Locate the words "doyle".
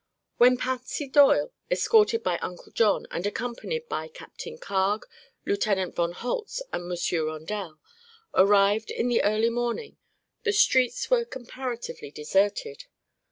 1.07-1.53